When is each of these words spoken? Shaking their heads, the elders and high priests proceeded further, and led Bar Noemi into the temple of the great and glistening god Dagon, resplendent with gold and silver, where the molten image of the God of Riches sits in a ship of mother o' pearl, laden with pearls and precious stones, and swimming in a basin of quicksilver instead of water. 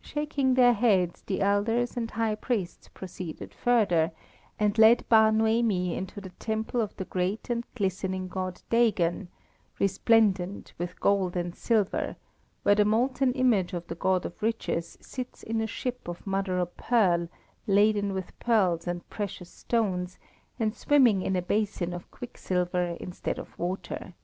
Shaking 0.00 0.54
their 0.54 0.72
heads, 0.72 1.20
the 1.20 1.42
elders 1.42 1.94
and 1.94 2.10
high 2.10 2.34
priests 2.34 2.88
proceeded 2.94 3.52
further, 3.52 4.10
and 4.58 4.78
led 4.78 5.06
Bar 5.10 5.32
Noemi 5.32 5.94
into 5.94 6.18
the 6.18 6.30
temple 6.30 6.80
of 6.80 6.96
the 6.96 7.04
great 7.04 7.50
and 7.50 7.66
glistening 7.74 8.26
god 8.26 8.62
Dagon, 8.70 9.28
resplendent 9.78 10.72
with 10.78 10.98
gold 10.98 11.36
and 11.36 11.54
silver, 11.54 12.16
where 12.62 12.74
the 12.74 12.86
molten 12.86 13.34
image 13.34 13.74
of 13.74 13.86
the 13.88 13.94
God 13.94 14.24
of 14.24 14.40
Riches 14.42 14.96
sits 15.02 15.42
in 15.42 15.60
a 15.60 15.66
ship 15.66 16.08
of 16.08 16.26
mother 16.26 16.58
o' 16.58 16.64
pearl, 16.64 17.28
laden 17.66 18.14
with 18.14 18.32
pearls 18.38 18.86
and 18.86 19.06
precious 19.10 19.50
stones, 19.50 20.18
and 20.58 20.74
swimming 20.74 21.20
in 21.20 21.36
a 21.36 21.42
basin 21.42 21.92
of 21.92 22.10
quicksilver 22.10 22.96
instead 22.98 23.38
of 23.38 23.58
water. 23.58 24.14